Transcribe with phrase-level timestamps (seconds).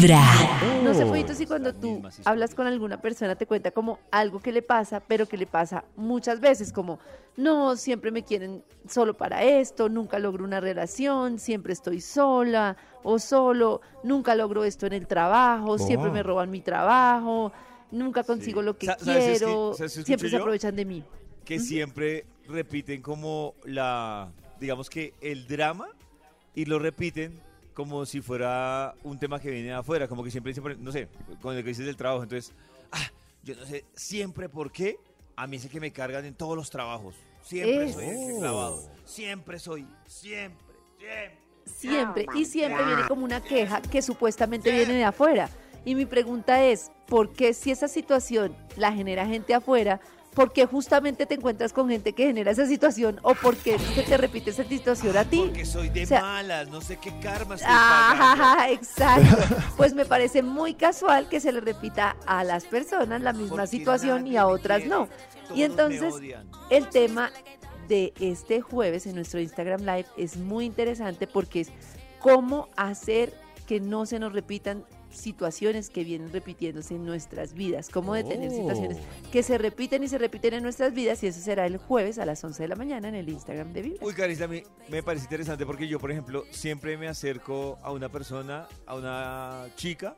[0.00, 0.20] Vibra.
[0.82, 1.04] No sé.
[1.06, 5.00] Pollito, si cuando tú hablas con alguna persona te cuenta como algo que le pasa,
[5.00, 6.98] pero que le pasa muchas veces, como,
[7.36, 13.18] no, siempre me quieren solo para esto, nunca logro una relación, siempre estoy sola o
[13.18, 17.52] solo, nunca logro esto en el trabajo, siempre me roban mi trabajo,
[17.90, 21.04] nunca consigo lo que Sa- ¿sabes qué es que- quiero, siempre se aprovechan de mí.
[21.44, 24.30] que siempre repiten como la,
[24.60, 25.88] digamos que el drama
[26.54, 27.40] y lo repiten
[27.78, 31.06] como si fuera un tema que viene de afuera, como que siempre dicen, no sé,
[31.40, 32.52] con el que dices del trabajo, entonces,
[32.90, 33.08] ah,
[33.44, 34.98] yo no sé siempre por qué,
[35.36, 38.30] a mí es el que me cargan en todos los trabajos, siempre soy el que
[38.30, 38.40] Eso.
[38.40, 41.38] clavado, siempre soy, siempre, siempre.
[41.66, 45.48] Siempre, y siempre viene como una queja que supuestamente viene de afuera.
[45.84, 50.00] Y mi pregunta es, ¿por qué si esa situación la genera gente afuera,
[50.38, 54.04] por qué justamente te encuentras con gente que genera esa situación o por qué se
[54.04, 55.38] te repite esa situación a ti?
[55.38, 58.44] Porque soy de O sea, malas, no sé qué karma estoy pagando.
[58.46, 59.36] Ah, exacto.
[59.76, 63.66] Pues me parece muy casual que se le repita a las personas la misma Porque
[63.66, 65.08] situación y a otras quiere, no.
[65.56, 66.14] Y entonces
[66.70, 67.32] el tema
[67.88, 71.72] de este jueves en nuestro Instagram Live es muy interesante porque es
[72.20, 73.34] cómo hacer
[73.66, 74.84] que no se nos repitan
[75.18, 78.54] situaciones que vienen repitiéndose en nuestras vidas, cómo detener Oh.
[78.56, 78.98] situaciones
[79.32, 82.24] que se repiten y se repiten en nuestras vidas y eso será el jueves a
[82.26, 84.06] las 11 de la mañana en el Instagram de Vibra.
[84.06, 87.92] Uy, Carista, a mí me parece interesante porque yo, por ejemplo, siempre me acerco a
[87.92, 90.16] una persona, a una chica,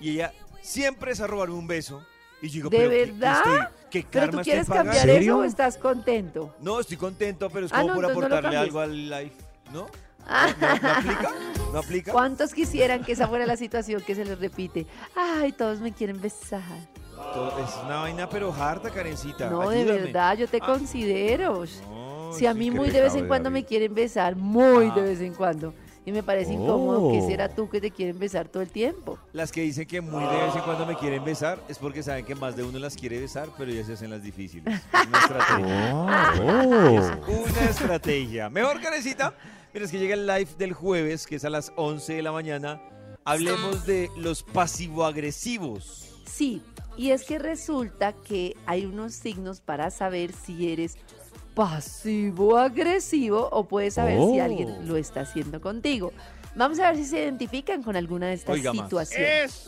[0.00, 2.04] y ella siempre es a robarme un beso.
[2.40, 3.70] Y digo, ¿De ¿pero qué- verdad?
[3.88, 6.54] ¿qué, Pero karma tú quieres cambiar eso o estás contento?
[6.60, 8.60] No, estoy contento, pero es Ah, como no, por no aportarle cambies.
[8.62, 9.32] algo al live,
[9.72, 9.86] ¿no?
[10.26, 10.48] Ah.
[10.60, 11.30] ¿No, no- no aplica?
[11.72, 12.12] ¿No aplica?
[12.12, 14.86] ¿Cuántos quisieran que esa fuera la situación que se les repite?
[15.16, 16.62] Ay, todos me quieren besar.
[17.14, 19.48] Todo- Es una vaina pero harta, Karencita.
[19.50, 20.66] No, de verdad, yo te Ah.
[20.66, 21.64] considero.
[21.88, 24.94] No, Si a mí muy de vez en cuando me quieren besar, muy Ah.
[24.94, 25.74] de vez en cuando.
[26.04, 27.26] Y me parece incómodo que Oh.
[27.28, 29.18] será tú que te quieren besar todo el tiempo.
[29.32, 32.24] Las que dicen que muy de vez en cuando me quieren besar es porque saben
[32.24, 34.74] que más de uno las quiere besar, pero ellas se hacen las difíciles.
[34.74, 35.94] Es una estrategia.
[35.94, 37.30] Oh.
[37.30, 38.50] Una estrategia.
[38.50, 39.34] Mejor, Karencita.
[39.72, 42.32] Mira, es que llega el live del jueves, que es a las 11 de la
[42.32, 42.80] mañana.
[43.24, 46.08] Hablemos de los pasivo-agresivos.
[46.26, 46.60] Sí,
[46.96, 50.96] y es que resulta que hay unos signos para saber si eres
[51.54, 54.42] pasivo agresivo o puedes saber si Oh.
[54.42, 56.12] alguien lo está haciendo contigo.
[56.54, 58.86] Vamos a ver si se identifican con alguna de estas Oiga más.
[58.86, 59.66] situaciones.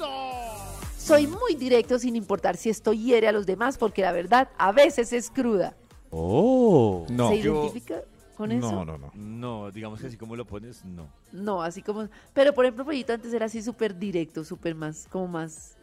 [0.98, 4.72] Soy muy directo sin importar si esto hiere a los demás porque la verdad a
[4.72, 5.74] veces es cruda.
[6.10, 7.06] Oh.
[7.10, 7.28] No.
[7.30, 7.72] ¿Se yo-
[8.34, 8.70] con eso?
[8.70, 9.10] No, no, no.
[9.14, 11.08] No, digamos que así como lo pones, no.
[11.32, 12.08] No, así como...
[12.32, 15.76] Pero por ejemplo, Pollito antes era así súper directo, súper más, como más...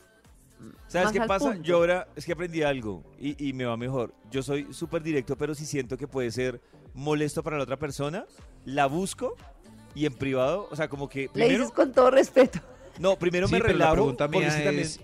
[0.87, 1.45] ¿Sabes Más qué al pasa?
[1.49, 1.63] punto.
[1.63, 4.13] Yo ahora es que aprendí algo y, y me va mejor.
[4.29, 6.61] Yo soy súper directo, pero si siento que puede ser
[6.93, 8.25] molesto para la otra persona,
[8.65, 9.35] la busco
[9.95, 11.57] y en privado, o sea, como que Le primero...
[11.63, 12.59] dices con todo respeto.
[12.99, 14.99] No, primero Sí, me relajo, pregunta porque sí también, es,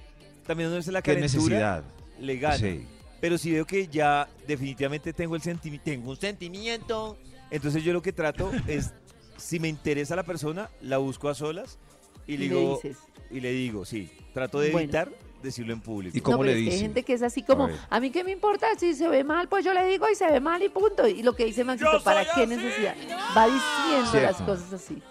[0.46, 1.84] también no es la ¿Qué calentura necesidad?
[2.20, 2.60] legal.
[2.60, 2.86] Sí.
[3.20, 7.18] Pero si veo que ya definitivamente tengo el sentimiento, tengo un sentimiento,
[7.52, 8.94] entonces yo lo que trato es,
[9.38, 11.78] si me interesa la persona, la busco a solas
[12.26, 12.80] y le digo,
[13.32, 14.84] y le digo, sí, trato de Bueno.
[14.84, 16.18] evitar decirlo en público.
[16.18, 16.76] ¿Y cómo no, le pero es que dice?
[16.78, 19.24] Hay gente que es así como, A a, mí qué me importa, si se ve
[19.24, 21.08] mal, pues yo le digo y se ve mal y punto.
[21.08, 22.96] Y lo que dice Maxito, ¿para qué necesidad?
[23.38, 24.46] Va diciendo las Cierto.
[24.46, 25.02] cosas así.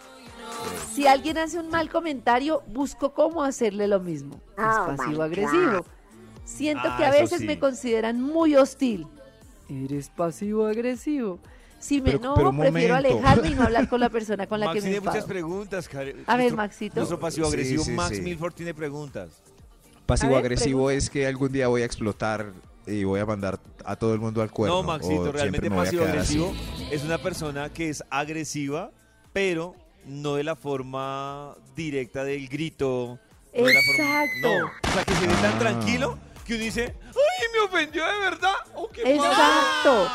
[0.93, 4.41] Si alguien hace un mal comentario, busco cómo hacerle lo mismo.
[4.59, 5.85] Es pasivo-agresivo.
[6.45, 7.47] Siento Ah, que a veces sí.
[7.47, 9.07] me consideran muy hostil.
[9.69, 11.39] Eres pasivo-agresivo.
[11.87, 13.17] Si me Pero- enojo, pero un prefiero momento.
[13.19, 15.89] alejarme y no hablar con la persona con la Max que me tiene muchas preguntas,
[15.89, 16.25] Karen.
[16.27, 16.97] A ver, Maxito.
[16.97, 18.23] Nuestro pasivo agresivo Sí, sí, Max sí.
[18.23, 19.31] Milford tiene preguntas.
[20.07, 22.53] Pasivo ver, agresivo es que algún día voy a explotar
[22.87, 24.77] y voy a mandar a todo el mundo al cuerno.
[24.77, 26.11] no, Maxito, realmente pasivo así.
[26.11, 26.55] agresivo
[26.91, 28.91] es una persona que es agresiva,
[29.33, 29.75] pero
[30.07, 33.19] no de la forma directa del grito.
[33.57, 34.49] no de la forma- Exacto.
[34.49, 35.59] no, o sea, que se ve tan Ah.
[35.59, 38.53] tranquilo que uno dice, ¡ay, me ofendió de verdad!
[38.75, 40.09] ¡Oh, qué Exacto.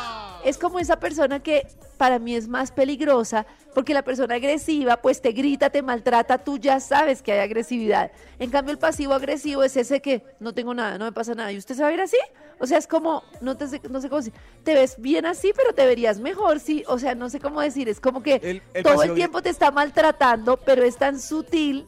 [0.44, 1.66] Es como esa persona que
[1.96, 6.58] para mí es más peligrosa porque la persona agresiva pues te grita, te maltrata, tú
[6.58, 8.10] ya sabes que hay agresividad.
[8.38, 11.52] En cambio el pasivo agresivo es ese que no tengo nada, no me pasa nada
[11.52, 12.16] y usted se va a ir así.
[12.58, 15.52] O sea, es como, no, te sé, no sé cómo decir, te ves bien así,
[15.56, 16.84] pero te verías mejor, sí.
[16.86, 19.48] O sea, no sé cómo decir, es como que El- el todo el tiempo te
[19.48, 21.86] está maltratando, pero es tan sutil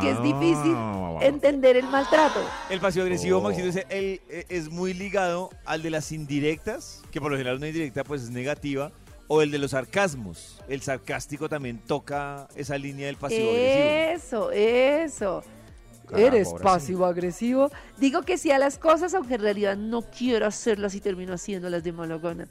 [0.00, 1.18] que es difícil Ah.
[1.22, 2.40] entender el maltrato.
[2.70, 3.42] El pasivo agresivo, Oh.
[3.42, 7.68] Maxito, es, el- es muy ligado al de las indirectas, que por lo general una
[7.68, 8.92] indirecta pues es negativa,
[9.26, 10.62] o el de los sarcasmos.
[10.68, 14.50] El sarcástico también toca esa línea del pasivo agresivo.
[14.50, 15.42] Eso, eso.
[16.14, 16.54] Eres sí.
[16.62, 17.70] pasivo agresivo.
[17.96, 21.82] Digo que sí a las cosas, aunque en realidad no quiero hacerlas y termino haciéndolas
[21.82, 22.46] de mala gana.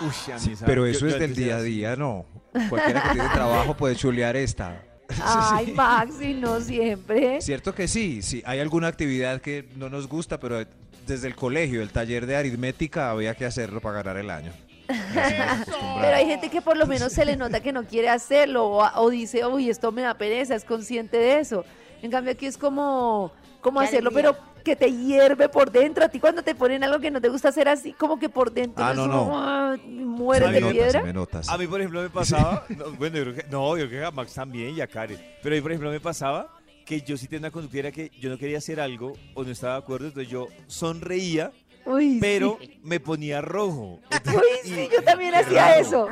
[0.00, 2.24] Uy, esa- Pero eso yo es del día a día, no.
[2.70, 4.80] Cualquiera que tiene trabajo puede chulear esta.
[5.22, 7.40] Ay, Maxi, no siempre.
[7.40, 10.64] Cierto que sí, sí, hay alguna actividad que no nos gusta, pero
[11.06, 14.52] desde el colegio, el taller de aritmética, había que hacerlo para ganar el año.
[14.88, 19.00] Pero hay gente que por lo menos se le nota que no quiere hacerlo o,
[19.02, 21.64] o dice, uy, esto me da pereza, es consciente de eso.
[22.00, 24.32] En cambio aquí es como, como Qué hacerlo, alegría.
[24.32, 26.04] pero que te hierve por dentro.
[26.04, 28.52] A ti cuando te ponen algo que no te gusta hacer así, como que por
[28.52, 29.38] dentro Ah, es no, como, no.
[29.38, 31.02] ah, mueres me de nota, piedra.
[31.02, 31.50] me nota, sí.
[31.52, 34.06] A mí, por ejemplo, me pasaba, no, bueno, yo creo que, no, yo creo que
[34.06, 36.48] a Max también y a Karen, pero a mí, por ejemplo, me pasaba
[36.84, 39.50] que yo sí tenía una conducta era que yo no quería hacer algo o no
[39.50, 41.50] estaba de acuerdo, entonces yo sonreía,
[41.84, 42.78] Uy, pero sí.
[42.82, 44.00] me ponía rojo.
[44.26, 46.06] Uy, sí, yo también hacía eso.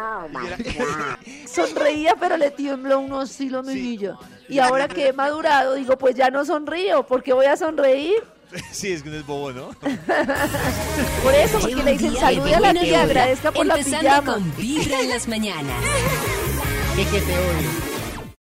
[1.46, 4.16] Sonreía, pero le tembló unos sí los mejillas.
[4.48, 8.22] Y ahora que he madurado, digo, pues ya no sonrío, porque voy a sonreír.
[8.72, 9.68] Sí, es que no es bobo, ¿no?
[11.22, 14.32] Por eso, porque le dicen salude de a la tía, agradezca por la Empezando pijama.
[14.34, 15.82] con Vibra en las mañanas.
[16.96, 17.95] Que que te odio.